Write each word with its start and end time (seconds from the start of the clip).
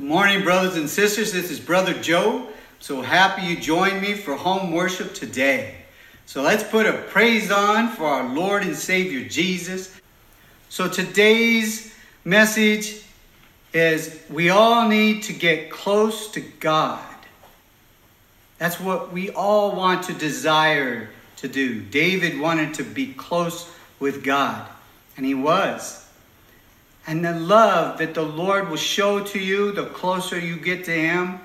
Good 0.00 0.08
morning, 0.08 0.42
brothers 0.42 0.76
and 0.76 0.88
sisters. 0.88 1.30
This 1.30 1.50
is 1.50 1.60
Brother 1.60 1.92
Joe. 1.92 2.48
So 2.78 3.02
happy 3.02 3.42
you 3.42 3.60
joined 3.60 4.00
me 4.00 4.14
for 4.14 4.34
home 4.34 4.72
worship 4.72 5.12
today. 5.12 5.74
So 6.24 6.40
let's 6.40 6.64
put 6.64 6.86
a 6.86 6.94
praise 6.94 7.50
on 7.50 7.88
for 7.90 8.06
our 8.06 8.34
Lord 8.34 8.62
and 8.62 8.74
Savior 8.74 9.28
Jesus. 9.28 10.00
So 10.70 10.88
today's 10.88 11.94
message 12.24 13.02
is 13.74 14.18
we 14.30 14.48
all 14.48 14.88
need 14.88 15.24
to 15.24 15.34
get 15.34 15.70
close 15.70 16.30
to 16.30 16.40
God. 16.40 17.04
That's 18.56 18.80
what 18.80 19.12
we 19.12 19.28
all 19.28 19.76
want 19.76 20.04
to 20.04 20.14
desire 20.14 21.10
to 21.36 21.46
do. 21.46 21.82
David 21.82 22.40
wanted 22.40 22.72
to 22.74 22.84
be 22.84 23.12
close 23.12 23.70
with 23.98 24.24
God, 24.24 24.66
and 25.18 25.26
he 25.26 25.34
was. 25.34 26.06
And 27.10 27.24
the 27.24 27.32
love 27.32 27.98
that 27.98 28.14
the 28.14 28.22
Lord 28.22 28.70
will 28.70 28.76
show 28.76 29.24
to 29.24 29.38
you 29.40 29.72
the 29.72 29.86
closer 29.86 30.38
you 30.38 30.54
get 30.54 30.84
to 30.84 30.92
Him 30.92 31.40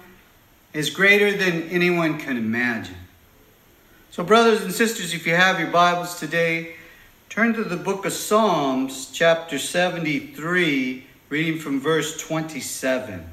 is 0.74 0.92
greater 0.92 1.36
than 1.36 1.64
anyone 1.70 2.20
can 2.20 2.38
imagine. 2.38 2.98
So, 4.12 4.24
brothers 4.24 4.62
and 4.62 4.72
sisters, 4.72 5.16
if 5.16 5.26
you 5.26 5.34
have 5.34 5.60
your 5.60 5.72
Bibles 5.72 6.20
today, 6.20 6.76
turn 7.30 7.56
to 7.56 7.64
the 7.64 7.78
book 7.78 8.06
of 8.06 8.14
Psalms, 8.14 9.10
chapter 9.12 9.58
73, 9.58 11.08
reading 11.30 11.58
from 11.58 11.80
verse 11.80 12.16
27. 12.22 13.28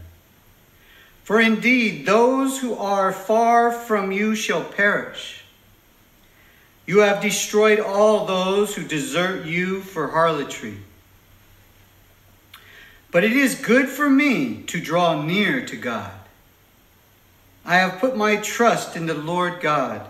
For 1.24 1.38
indeed, 1.38 2.06
those 2.06 2.59
who 2.59 2.73
are 2.76 3.12
far 3.12 3.70
from 3.70 4.10
you 4.10 4.34
shall 4.34 4.64
perish. 4.64 5.45
You 6.87 7.01
have 7.01 7.20
destroyed 7.20 7.78
all 7.78 8.24
those 8.24 8.74
who 8.74 8.84
desert 8.84 9.45
you 9.45 9.82
for 9.82 10.09
harlotry. 10.09 10.78
But 13.12 13.25
it 13.25 13.33
is 13.33 13.55
good 13.55 13.91
for 13.91 14.09
me 14.09 14.62
to 14.62 14.80
draw 14.80 15.23
near 15.23 15.65
to 15.66 15.77
God. 15.77 16.11
I 17.65 17.77
have 17.77 18.01
put 18.01 18.16
my 18.16 18.37
trust 18.37 18.96
in 18.96 19.04
the 19.07 19.15
Lord 19.15 19.60
God. 19.60 20.09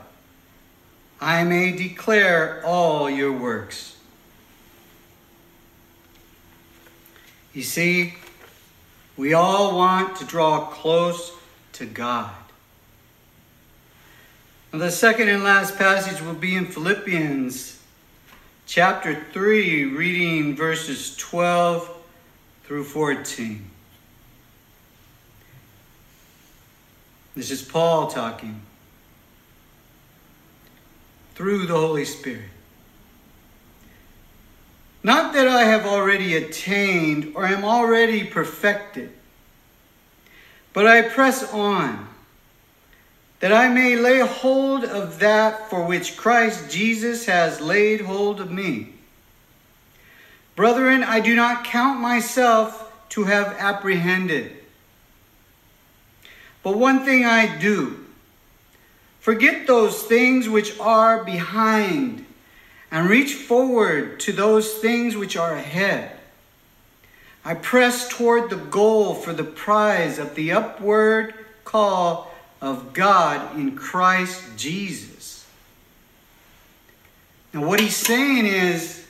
I 1.20 1.42
may 1.42 1.72
declare 1.72 2.62
all 2.64 3.10
your 3.10 3.32
works. 3.32 3.96
You 7.52 7.64
see, 7.64 8.14
we 9.16 9.34
all 9.34 9.76
want 9.76 10.16
to 10.16 10.24
draw 10.24 10.66
close 10.66 11.32
to 11.74 11.84
God. 11.84 12.30
Now, 14.72 14.78
the 14.78 14.90
second 14.92 15.28
and 15.28 15.42
last 15.42 15.76
passage 15.76 16.22
will 16.22 16.34
be 16.34 16.54
in 16.54 16.66
Philippians 16.66 17.78
chapter 18.64 19.22
3, 19.32 19.86
reading 19.86 20.56
verses 20.56 21.16
12 21.16 22.01
through 22.64 22.84
14. 22.84 23.70
This 27.34 27.50
is 27.50 27.62
Paul 27.62 28.08
talking 28.08 28.60
through 31.34 31.66
the 31.66 31.74
Holy 31.74 32.04
Spirit. 32.04 32.44
Not 35.02 35.32
that 35.32 35.48
I 35.48 35.64
have 35.64 35.86
already 35.86 36.36
attained 36.36 37.32
or 37.34 37.44
am 37.44 37.64
already 37.64 38.22
perfected, 38.24 39.10
but 40.72 40.86
I 40.86 41.02
press 41.02 41.52
on, 41.52 42.08
that 43.40 43.52
I 43.52 43.68
may 43.68 43.96
lay 43.96 44.20
hold 44.20 44.84
of 44.84 45.18
that 45.18 45.68
for 45.68 45.84
which 45.84 46.16
Christ 46.16 46.70
Jesus 46.70 47.26
has 47.26 47.60
laid 47.60 48.02
hold 48.02 48.40
of 48.40 48.52
me. 48.52 48.91
Brethren, 50.54 51.02
I 51.02 51.20
do 51.20 51.34
not 51.34 51.64
count 51.64 52.00
myself 52.00 52.92
to 53.10 53.24
have 53.24 53.56
apprehended. 53.58 54.56
But 56.62 56.78
one 56.78 57.04
thing 57.04 57.24
I 57.24 57.58
do 57.58 58.04
forget 59.20 59.66
those 59.66 60.02
things 60.02 60.48
which 60.48 60.78
are 60.78 61.24
behind 61.24 62.26
and 62.90 63.08
reach 63.08 63.34
forward 63.34 64.20
to 64.20 64.32
those 64.32 64.74
things 64.74 65.16
which 65.16 65.36
are 65.36 65.54
ahead. 65.54 66.18
I 67.44 67.54
press 67.54 68.08
toward 68.08 68.50
the 68.50 68.56
goal 68.56 69.14
for 69.14 69.32
the 69.32 69.44
prize 69.44 70.18
of 70.18 70.34
the 70.34 70.52
upward 70.52 71.34
call 71.64 72.32
of 72.60 72.92
God 72.92 73.56
in 73.58 73.76
Christ 73.76 74.42
Jesus. 74.56 75.46
Now, 77.52 77.66
what 77.66 77.80
he's 77.80 77.96
saying 77.96 78.46
is, 78.46 79.01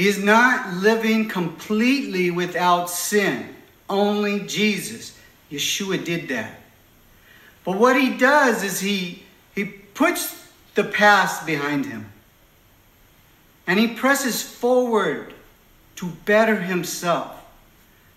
he 0.00 0.08
is 0.08 0.18
not 0.18 0.76
living 0.76 1.28
completely 1.28 2.30
without 2.30 2.88
sin. 2.88 3.54
Only 3.86 4.40
Jesus. 4.46 5.14
Yeshua 5.52 6.02
did 6.02 6.28
that. 6.28 6.58
But 7.66 7.76
what 7.76 8.00
he 8.00 8.16
does 8.16 8.62
is 8.62 8.80
he, 8.80 9.24
he 9.54 9.66
puts 9.66 10.48
the 10.74 10.84
past 10.84 11.44
behind 11.44 11.84
him. 11.84 12.10
And 13.66 13.78
he 13.78 13.88
presses 13.88 14.42
forward 14.42 15.34
to 15.96 16.06
better 16.24 16.58
himself. 16.58 17.36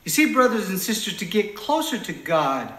You 0.06 0.12
see, 0.12 0.32
brothers 0.32 0.70
and 0.70 0.80
sisters, 0.80 1.18
to 1.18 1.26
get 1.26 1.54
closer 1.54 2.00
to 2.00 2.14
God, 2.14 2.74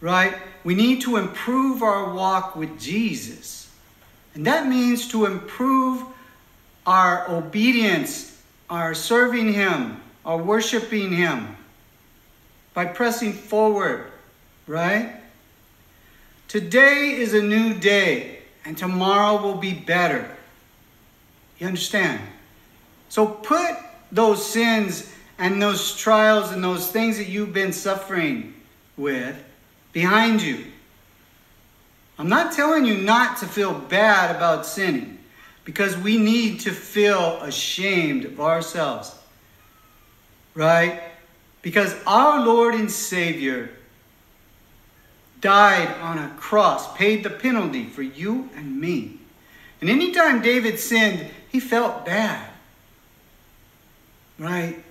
right, 0.00 0.34
we 0.64 0.74
need 0.74 1.02
to 1.02 1.18
improve 1.18 1.84
our 1.84 2.12
walk 2.12 2.56
with 2.56 2.80
Jesus. 2.80 3.70
And 4.34 4.44
that 4.48 4.66
means 4.66 5.06
to 5.12 5.24
improve 5.24 6.02
our 6.86 7.28
obedience, 7.30 8.42
our 8.68 8.94
serving 8.94 9.52
Him, 9.52 10.00
our 10.24 10.38
worshiping 10.38 11.12
Him 11.12 11.56
by 12.72 12.84
pressing 12.86 13.32
forward, 13.32 14.10
right? 14.66 15.16
Today 16.48 17.12
is 17.12 17.34
a 17.34 17.42
new 17.42 17.74
day, 17.74 18.40
and 18.64 18.76
tomorrow 18.76 19.40
will 19.40 19.56
be 19.56 19.72
better. 19.72 20.28
You 21.58 21.66
understand? 21.66 22.20
So 23.08 23.26
put 23.26 23.76
those 24.10 24.44
sins 24.44 25.12
and 25.38 25.60
those 25.60 25.96
trials 25.96 26.52
and 26.52 26.62
those 26.62 26.90
things 26.90 27.18
that 27.18 27.28
you've 27.28 27.52
been 27.52 27.72
suffering 27.72 28.54
with 28.96 29.42
behind 29.92 30.42
you. 30.42 30.64
I'm 32.18 32.28
not 32.28 32.52
telling 32.52 32.84
you 32.84 32.96
not 32.96 33.38
to 33.38 33.46
feel 33.46 33.74
bad 33.74 34.34
about 34.34 34.66
sinning 34.66 35.18
because 35.64 35.96
we 35.96 36.18
need 36.18 36.60
to 36.60 36.70
feel 36.70 37.40
ashamed 37.42 38.24
of 38.24 38.40
ourselves. 38.40 39.14
Right? 40.54 41.02
Because 41.62 41.94
our 42.06 42.44
Lord 42.44 42.74
and 42.74 42.90
Savior 42.90 43.70
died 45.40 45.88
on 46.00 46.18
a 46.18 46.34
cross, 46.38 46.94
paid 46.96 47.22
the 47.22 47.30
penalty 47.30 47.86
for 47.86 48.02
you 48.02 48.48
and 48.54 48.80
me. 48.80 49.18
And 49.80 49.90
anytime 49.90 50.42
David 50.42 50.78
sinned, 50.78 51.26
he 51.50 51.60
felt 51.60 52.06
bad. 52.06 52.50
Right? 54.38 54.82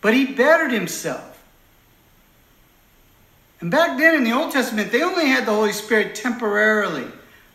But 0.00 0.14
he 0.14 0.26
bettered 0.26 0.72
himself. 0.72 1.42
And 3.60 3.70
back 3.70 3.96
then 3.96 4.16
in 4.16 4.24
the 4.24 4.32
Old 4.32 4.50
Testament, 4.50 4.90
they 4.90 5.02
only 5.02 5.26
had 5.26 5.46
the 5.46 5.52
Holy 5.52 5.72
Spirit 5.72 6.16
temporarily. 6.16 7.06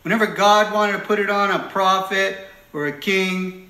Whenever 0.08 0.28
God 0.28 0.74
wanted 0.74 0.94
to 0.94 1.00
put 1.00 1.20
it 1.20 1.30
on 1.30 1.52
a 1.52 1.68
prophet 1.68 2.48
or 2.72 2.88
a 2.88 2.98
king, 2.98 3.70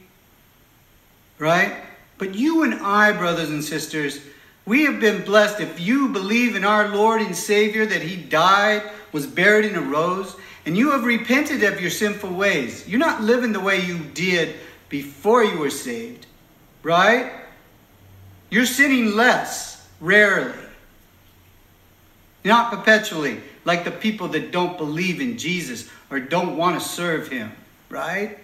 right? 1.40 1.78
But 2.20 2.36
you 2.36 2.62
and 2.62 2.76
I, 2.76 3.12
brothers 3.12 3.50
and 3.50 3.64
sisters, 3.64 4.20
we 4.64 4.84
have 4.84 5.00
been 5.00 5.26
blessed 5.26 5.62
if 5.62 5.80
you 5.80 6.10
believe 6.10 6.56
in 6.56 6.64
our 6.64 6.90
Lord 6.90 7.22
and 7.22 7.36
Savior 7.36 7.88
that 7.88 8.04
He 8.04 8.18
died, 8.18 8.84
was 9.12 9.26
buried, 9.26 9.66
and 9.66 9.78
arose, 9.78 10.36
and 10.68 10.78
you 10.78 10.92
have 10.92 11.06
repented 11.06 11.64
of 11.64 11.82
your 11.82 11.90
sinful 11.90 12.32
ways. 12.32 12.88
You're 12.88 13.00
not 13.00 13.24
living 13.24 13.52
the 13.52 13.60
way 13.60 13.82
you 13.82 13.98
did 13.98 14.58
before 14.90 15.44
you 15.44 15.58
were 15.58 15.72
saved, 15.72 16.28
right? 16.84 17.32
You're 18.52 18.68
sinning 18.68 19.16
less, 19.16 19.90
rarely, 20.00 20.54
not 22.48 22.72
perpetually, 22.72 23.42
like 23.66 23.84
the 23.84 23.92
people 23.92 24.30
that 24.30 24.52
don't 24.52 24.78
believe 24.78 25.22
in 25.22 25.38
Jesus 25.38 25.90
or 26.10 26.20
don't 26.20 26.58
want 26.58 26.82
to 26.82 26.88
serve 26.88 27.28
him, 27.28 27.52
right? 27.90 28.38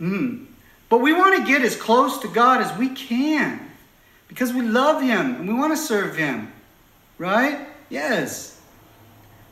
Mm. 0.00 0.46
But 0.88 0.98
we 0.98 1.12
want 1.12 1.38
to 1.38 1.50
get 1.50 1.62
as 1.62 1.74
close 1.74 2.18
to 2.18 2.28
God 2.28 2.60
as 2.60 2.78
we 2.78 2.90
can 2.90 3.70
because 4.28 4.52
we 4.52 4.62
love 4.62 5.02
him 5.02 5.36
and 5.36 5.48
we 5.48 5.54
want 5.54 5.72
to 5.72 5.76
serve 5.76 6.16
him, 6.16 6.52
right? 7.18 7.66
Yes. 7.88 8.60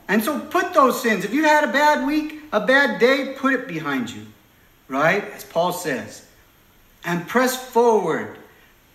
And 0.08 0.22
so 0.22 0.38
put 0.38 0.74
those 0.74 1.00
sins. 1.00 1.24
If 1.24 1.32
you 1.32 1.44
had 1.44 1.64
a 1.64 1.72
bad 1.72 2.06
week, 2.06 2.42
a 2.52 2.60
bad 2.60 3.00
day, 3.00 3.34
put 3.36 3.54
it 3.54 3.66
behind 3.66 4.10
you, 4.10 4.26
right? 4.88 5.24
As 5.32 5.44
Paul 5.44 5.72
says. 5.72 6.26
And 7.04 7.26
press 7.26 7.70
forward. 7.70 8.36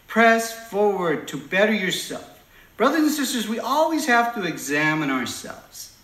Press 0.07 0.69
forward 0.69 1.27
to 1.29 1.37
better 1.37 1.73
yourself. 1.73 2.36
Brothers 2.77 3.01
and 3.01 3.11
sisters, 3.11 3.47
we 3.47 3.59
always 3.59 4.05
have 4.05 4.35
to 4.35 4.43
examine 4.43 5.09
ourselves. 5.09 5.97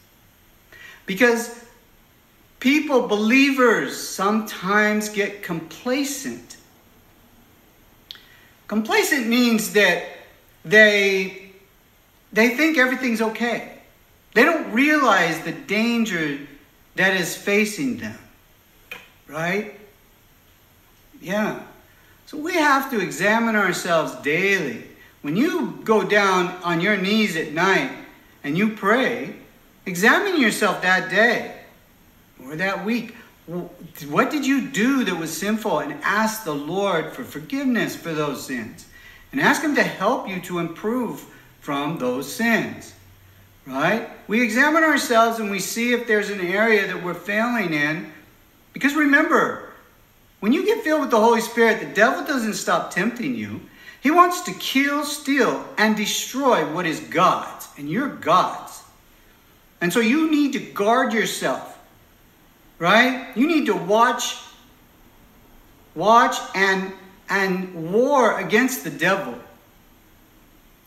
Because 1.05 1.63
people, 2.59 3.07
believers, 3.07 3.95
sometimes 3.95 5.09
get 5.09 5.43
complacent. 5.43 6.57
Complacent 8.67 9.27
means 9.27 9.73
that 9.73 10.03
they 10.65 11.51
they 12.31 12.49
think 12.57 12.79
everything's 12.79 13.21
okay. 13.21 13.77
They 14.33 14.43
don't 14.43 14.71
realize 14.71 15.39
the 15.41 15.51
danger 15.51 16.39
that 16.95 17.15
is 17.15 17.35
facing 17.35 17.97
them. 17.97 18.17
Right? 19.27 19.79
Yeah. 21.21 21.61
So 22.25 22.37
we 22.37 22.55
have 22.55 22.89
to 22.89 22.99
examine 22.99 23.55
ourselves 23.55 24.15
daily. 24.23 24.87
When 25.23 25.37
you 25.37 25.79
go 25.85 26.03
down 26.03 26.47
on 26.63 26.81
your 26.81 26.97
knees 26.97 27.37
at 27.37 27.53
night 27.53 27.91
and 28.43 28.57
you 28.57 28.75
pray, 28.75 29.33
examine 29.85 30.39
yourself 30.39 30.81
that 30.81 31.09
day 31.09 31.61
or 32.45 32.57
that 32.57 32.85
week. 32.85 33.15
What 33.47 34.29
did 34.29 34.45
you 34.45 34.67
do 34.69 35.05
that 35.05 35.15
was 35.15 35.35
sinful? 35.35 35.79
And 35.79 35.93
ask 36.03 36.43
the 36.43 36.53
Lord 36.53 37.13
for 37.13 37.23
forgiveness 37.23 37.95
for 37.95 38.13
those 38.13 38.45
sins. 38.45 38.85
And 39.31 39.39
ask 39.39 39.63
Him 39.63 39.75
to 39.75 39.83
help 39.83 40.27
you 40.27 40.41
to 40.41 40.59
improve 40.59 41.25
from 41.61 41.97
those 41.99 42.29
sins. 42.29 42.93
Right? 43.65 44.09
We 44.27 44.43
examine 44.43 44.83
ourselves 44.83 45.39
and 45.39 45.49
we 45.49 45.59
see 45.59 45.93
if 45.93 46.05
there's 46.05 46.31
an 46.31 46.41
area 46.41 46.85
that 46.87 47.01
we're 47.01 47.13
failing 47.13 47.73
in. 47.73 48.11
Because 48.73 48.93
remember, 48.93 49.71
when 50.41 50.51
you 50.51 50.65
get 50.65 50.83
filled 50.83 50.99
with 50.99 51.11
the 51.11 51.19
Holy 51.19 51.39
Spirit, 51.39 51.79
the 51.79 51.93
devil 51.93 52.25
doesn't 52.25 52.55
stop 52.55 52.91
tempting 52.91 53.35
you. 53.35 53.61
He 54.03 54.11
wants 54.11 54.41
to 54.41 54.51
kill, 54.51 55.05
steal, 55.05 55.65
and 55.77 55.95
destroy 55.95 56.69
what 56.73 56.85
is 56.85 56.99
God's, 56.99 57.69
and 57.77 57.89
you're 57.89 58.09
God's. 58.09 58.83
And 59.79 59.93
so 59.93 60.01
you 60.01 60.29
need 60.29 60.51
to 60.53 60.59
guard 60.59 61.13
yourself, 61.13 61.79
right? 62.79 63.29
You 63.33 63.47
need 63.47 63.65
to 63.67 63.75
watch, 63.75 64.35
watch 65.95 66.35
and 66.53 66.91
and 67.29 67.93
war 67.93 68.39
against 68.39 68.83
the 68.83 68.89
devil. 68.89 69.35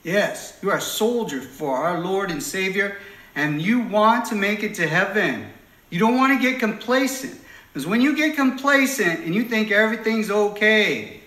Yes, 0.04 0.58
you 0.62 0.70
are 0.70 0.76
a 0.76 0.80
soldier 0.80 1.40
for 1.40 1.74
our 1.74 2.00
Lord 2.00 2.30
and 2.30 2.42
Savior, 2.42 2.98
and 3.34 3.62
you 3.62 3.80
want 3.80 4.26
to 4.26 4.34
make 4.34 4.62
it 4.62 4.74
to 4.74 4.86
heaven. 4.86 5.46
You 5.88 5.98
don't 5.98 6.16
want 6.16 6.38
to 6.38 6.50
get 6.50 6.60
complacent. 6.60 7.40
Because 7.72 7.86
when 7.86 8.02
you 8.02 8.14
get 8.14 8.36
complacent 8.36 9.20
and 9.20 9.34
you 9.34 9.44
think 9.44 9.70
everything's 9.70 10.30
okay, 10.30 11.22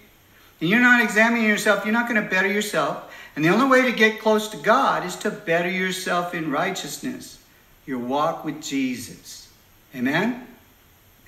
and 0.59 0.69
you're 0.69 0.79
not 0.79 1.01
examining 1.01 1.47
yourself, 1.47 1.85
you're 1.85 1.93
not 1.93 2.09
going 2.09 2.21
to 2.21 2.29
better 2.29 2.51
yourself. 2.51 3.13
And 3.35 3.45
the 3.45 3.49
only 3.49 3.67
way 3.67 3.89
to 3.89 3.95
get 3.95 4.19
close 4.19 4.49
to 4.49 4.57
God 4.57 5.05
is 5.05 5.15
to 5.17 5.31
better 5.31 5.69
yourself 5.69 6.33
in 6.33 6.51
righteousness, 6.51 7.41
your 7.85 7.99
walk 7.99 8.43
with 8.43 8.61
Jesus. 8.61 9.47
Amen? 9.95 10.45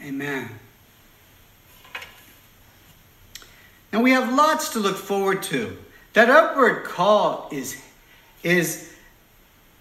Amen. 0.02 0.50
Now 3.94 4.02
we 4.02 4.12
have 4.12 4.34
lots 4.34 4.70
to 4.74 4.80
look 4.80 4.98
forward 4.98 5.44
to. 5.44 5.78
That 6.14 6.30
upward 6.30 6.84
call 6.84 7.50
is, 7.52 7.82
is 8.44 8.94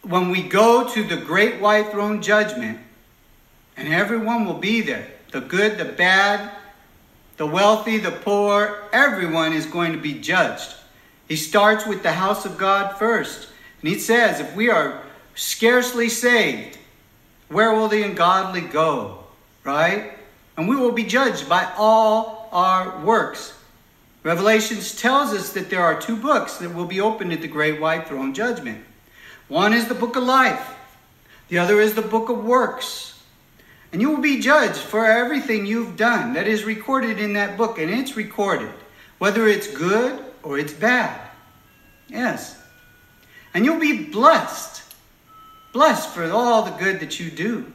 when 0.02 0.30
we 0.30 0.42
go 0.42 0.88
to 0.92 1.02
the 1.02 1.16
great 1.16 1.60
white 1.60 1.90
throne 1.90 2.22
judgment, 2.22 2.78
and 3.76 3.92
everyone 3.92 4.44
will 4.44 4.54
be 4.54 4.80
there 4.80 5.08
the 5.32 5.40
good, 5.40 5.78
the 5.78 5.84
bad, 5.84 6.50
the 7.40 7.46
wealthy, 7.46 7.96
the 7.96 8.10
poor, 8.10 8.82
everyone 8.92 9.54
is 9.54 9.64
going 9.64 9.92
to 9.92 9.98
be 9.98 10.12
judged. 10.12 10.74
He 11.26 11.36
starts 11.36 11.86
with 11.86 12.02
the 12.02 12.12
house 12.12 12.44
of 12.44 12.58
God 12.58 12.98
first. 12.98 13.48
And 13.80 13.88
he 13.88 13.98
says, 13.98 14.40
if 14.40 14.54
we 14.54 14.68
are 14.68 15.00
scarcely 15.34 16.10
saved, 16.10 16.76
where 17.48 17.72
will 17.72 17.88
the 17.88 18.02
ungodly 18.02 18.60
go? 18.60 19.24
Right? 19.64 20.18
And 20.58 20.68
we 20.68 20.76
will 20.76 20.92
be 20.92 21.04
judged 21.04 21.48
by 21.48 21.66
all 21.78 22.50
our 22.52 23.02
works. 23.06 23.54
Revelations 24.22 24.94
tells 24.94 25.32
us 25.32 25.54
that 25.54 25.70
there 25.70 25.82
are 25.82 25.98
two 25.98 26.16
books 26.16 26.58
that 26.58 26.74
will 26.74 26.84
be 26.84 27.00
opened 27.00 27.32
at 27.32 27.40
the 27.40 27.48
great 27.48 27.80
white 27.80 28.06
throne 28.06 28.34
judgment. 28.34 28.84
One 29.48 29.72
is 29.72 29.88
the 29.88 29.94
book 29.94 30.14
of 30.16 30.24
life, 30.24 30.76
the 31.48 31.56
other 31.56 31.80
is 31.80 31.94
the 31.94 32.02
book 32.02 32.28
of 32.28 32.44
works. 32.44 33.18
And 33.92 34.00
you 34.00 34.10
will 34.10 34.22
be 34.22 34.40
judged 34.40 34.78
for 34.78 35.04
everything 35.04 35.66
you've 35.66 35.96
done 35.96 36.34
that 36.34 36.46
is 36.46 36.64
recorded 36.64 37.18
in 37.18 37.32
that 37.32 37.56
book. 37.56 37.78
And 37.78 37.90
it's 37.90 38.16
recorded, 38.16 38.70
whether 39.18 39.48
it's 39.48 39.66
good 39.66 40.24
or 40.42 40.58
it's 40.58 40.72
bad. 40.72 41.20
Yes. 42.08 42.56
And 43.52 43.64
you'll 43.64 43.80
be 43.80 44.04
blessed. 44.04 44.82
Blessed 45.72 46.08
for 46.10 46.30
all 46.30 46.62
the 46.62 46.70
good 46.72 47.00
that 47.00 47.18
you 47.18 47.30
do. 47.30 47.72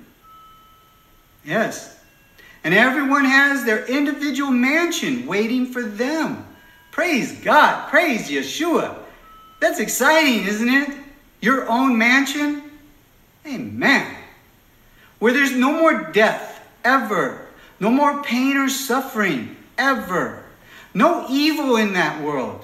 Yes. 1.43 1.99
And 2.63 2.73
everyone 2.73 3.25
has 3.25 3.65
their 3.65 3.85
individual 3.85 4.51
mansion 4.51 5.27
waiting 5.27 5.67
for 5.67 5.83
them. 5.83 6.45
Praise 6.91 7.39
God. 7.41 7.89
Praise 7.89 8.29
Yeshua. 8.29 8.97
That's 9.59 9.79
exciting, 9.79 10.45
isn't 10.45 10.69
it? 10.69 10.97
Your 11.41 11.69
own 11.69 11.97
mansion? 11.97 12.71
Amen 13.45 14.24
where 15.25 15.33
there's 15.33 15.55
no 15.55 15.71
more 15.71 16.11
death 16.11 16.63
ever, 16.83 17.47
no 17.79 17.89
more 17.89 18.21
pain 18.21 18.57
or 18.57 18.69
suffering 18.69 19.55
ever, 19.75 20.43
no 20.93 21.25
evil 21.27 21.77
in 21.77 21.93
that 21.93 22.21
world. 22.21 22.63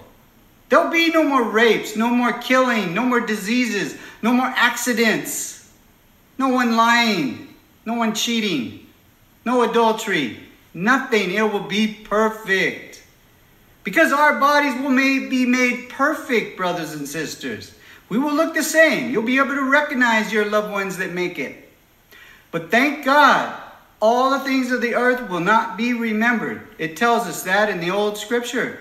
There'll 0.69 0.91
be 0.91 1.09
no 1.09 1.23
more 1.23 1.41
rapes, 1.41 1.95
no 1.95 2.07
more 2.07 2.33
killing, 2.33 2.93
no 2.93 3.01
more 3.01 3.19
diseases, 3.19 3.97
no 4.21 4.31
more 4.31 4.53
accidents, 4.55 5.73
no 6.37 6.49
one 6.49 6.75
lying, 6.75 7.51
no 7.87 7.95
one 7.95 8.13
cheating, 8.13 8.85
no 9.43 9.63
adultery, 9.63 10.39
nothing. 10.75 11.31
It 11.31 11.41
will 11.41 11.61
be 11.61 11.91
perfect. 12.03 13.01
Because 13.83 14.13
our 14.13 14.39
bodies 14.39 14.79
will 14.79 14.95
be 14.95 15.47
made 15.47 15.89
perfect, 15.89 16.57
brothers 16.57 16.93
and 16.93 17.07
sisters. 17.07 17.73
We 18.09 18.19
will 18.19 18.35
look 18.35 18.53
the 18.53 18.61
same. 18.61 19.11
You'll 19.11 19.23
be 19.23 19.39
able 19.39 19.55
to 19.55 19.67
recognize 19.67 20.31
your 20.31 20.45
loved 20.45 20.71
ones 20.71 20.97
that 20.97 21.11
make 21.11 21.39
it. 21.39 21.60
But 22.51 22.69
thank 22.69 23.05
God, 23.05 23.59
all 24.01 24.31
the 24.31 24.39
things 24.39 24.71
of 24.71 24.81
the 24.81 24.95
earth 24.95 25.29
will 25.29 25.39
not 25.39 25.77
be 25.77 25.93
remembered. 25.93 26.67
It 26.77 26.97
tells 26.97 27.27
us 27.27 27.43
that 27.43 27.69
in 27.69 27.79
the 27.79 27.91
old 27.91 28.17
scripture. 28.17 28.79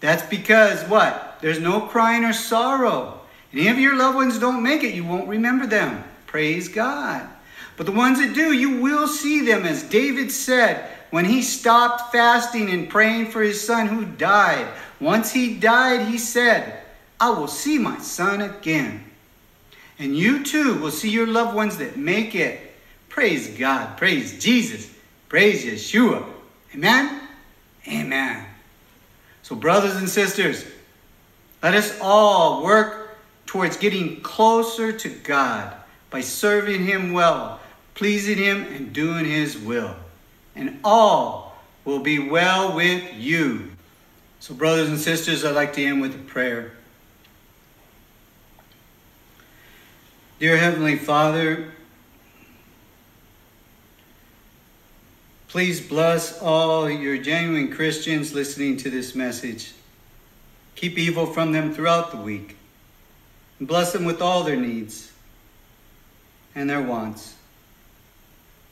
That's 0.00 0.22
because 0.22 0.82
what? 0.88 1.38
There's 1.40 1.60
no 1.60 1.82
crying 1.82 2.24
or 2.24 2.32
sorrow. 2.32 3.20
Any 3.52 3.68
of 3.68 3.78
your 3.78 3.96
loved 3.96 4.16
ones 4.16 4.38
don't 4.38 4.62
make 4.62 4.82
it, 4.82 4.94
you 4.94 5.04
won't 5.04 5.28
remember 5.28 5.66
them. 5.66 6.04
Praise 6.26 6.68
God. 6.68 7.28
But 7.76 7.86
the 7.86 7.92
ones 7.92 8.18
that 8.18 8.34
do, 8.34 8.52
you 8.52 8.80
will 8.80 9.08
see 9.08 9.44
them, 9.44 9.64
as 9.64 9.82
David 9.82 10.30
said 10.30 10.88
when 11.10 11.24
he 11.24 11.42
stopped 11.42 12.12
fasting 12.12 12.70
and 12.70 12.88
praying 12.88 13.26
for 13.26 13.42
his 13.42 13.64
son 13.64 13.88
who 13.88 14.04
died. 14.04 14.66
Once 15.00 15.32
he 15.32 15.56
died, 15.56 16.06
he 16.06 16.18
said, 16.18 16.82
I 17.18 17.30
will 17.30 17.48
see 17.48 17.78
my 17.78 17.98
son 17.98 18.40
again. 18.40 19.04
And 19.98 20.16
you 20.16 20.44
too 20.44 20.80
will 20.80 20.90
see 20.90 21.10
your 21.10 21.26
loved 21.26 21.54
ones 21.54 21.78
that 21.78 21.96
make 21.96 22.34
it. 22.34 22.69
Praise 23.10 23.48
God. 23.48 23.98
Praise 23.98 24.42
Jesus. 24.42 24.90
Praise 25.28 25.64
Yeshua. 25.64 26.24
Amen? 26.74 27.20
Amen. 27.86 28.46
So, 29.42 29.54
brothers 29.56 29.96
and 29.96 30.08
sisters, 30.08 30.64
let 31.62 31.74
us 31.74 31.98
all 32.00 32.62
work 32.62 33.18
towards 33.46 33.76
getting 33.76 34.20
closer 34.20 34.92
to 34.92 35.08
God 35.08 35.74
by 36.08 36.20
serving 36.20 36.84
Him 36.84 37.12
well, 37.12 37.60
pleasing 37.94 38.38
Him, 38.38 38.62
and 38.62 38.92
doing 38.92 39.24
His 39.24 39.58
will. 39.58 39.94
And 40.54 40.78
all 40.84 41.56
will 41.84 41.98
be 41.98 42.18
well 42.18 42.74
with 42.74 43.02
you. 43.14 43.72
So, 44.38 44.54
brothers 44.54 44.88
and 44.88 44.98
sisters, 44.98 45.44
I'd 45.44 45.56
like 45.56 45.72
to 45.74 45.84
end 45.84 46.00
with 46.00 46.14
a 46.14 46.18
prayer. 46.18 46.72
Dear 50.38 50.56
Heavenly 50.56 50.96
Father, 50.96 51.72
Please 55.50 55.80
bless 55.80 56.40
all 56.40 56.88
your 56.88 57.18
genuine 57.18 57.72
Christians 57.72 58.32
listening 58.32 58.76
to 58.76 58.88
this 58.88 59.16
message. 59.16 59.72
Keep 60.76 60.96
evil 60.96 61.26
from 61.26 61.50
them 61.50 61.74
throughout 61.74 62.12
the 62.12 62.18
week. 62.18 62.56
And 63.58 63.66
bless 63.66 63.92
them 63.92 64.04
with 64.04 64.22
all 64.22 64.44
their 64.44 64.54
needs 64.54 65.10
and 66.54 66.70
their 66.70 66.80
wants. 66.80 67.34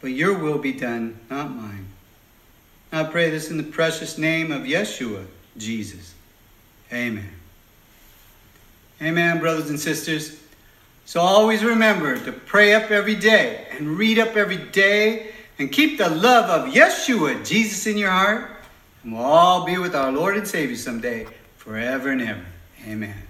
But 0.01 0.13
your 0.13 0.39
will 0.39 0.59
be 0.59 0.73
done, 0.73 1.19
not 1.29 1.51
mine. 1.51 1.89
I 2.93 3.03
pray 3.03 3.29
this 3.29 3.51
in 3.51 3.57
the 3.57 3.65
precious 3.65 4.17
name 4.17 4.53
of 4.53 4.63
Yeshua, 4.63 5.27
Jesus. 5.57 6.15
Amen. 6.93 7.29
Amen, 9.03 9.41
brothers 9.41 9.69
and 9.69 9.81
sisters. 9.81 10.41
So 11.07 11.21
always 11.21 11.65
remember 11.65 12.17
to 12.25 12.31
pray 12.31 12.73
up 12.75 12.93
every 12.93 13.17
day 13.17 13.67
and 13.73 13.99
read 13.99 14.21
up 14.21 14.37
every 14.37 14.59
day 14.59 15.33
and 15.59 15.71
keep 15.71 15.99
the 15.99 16.09
love 16.09 16.49
of 16.51 16.73
Yeshua, 16.73 17.47
Jesus, 17.47 17.87
in 17.87 17.99
your 17.99 18.11
heart. 18.11 18.51
And 19.03 19.13
we'll 19.13 19.23
all 19.23 19.65
be 19.65 19.79
with 19.79 19.95
our 19.95 20.13
Lord 20.13 20.37
and 20.37 20.47
Savior 20.47 20.77
someday, 20.77 21.27
forever 21.57 22.11
and 22.11 22.23
ever. 22.23 22.45
Amen. 22.87 23.28